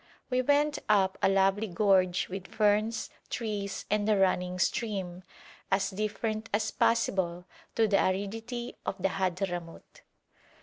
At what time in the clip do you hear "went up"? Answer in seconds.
0.41-1.19